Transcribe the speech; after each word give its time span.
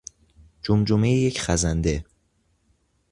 جمجمهی 0.63 1.11
یک 1.19 1.41
خزنده 1.41 2.03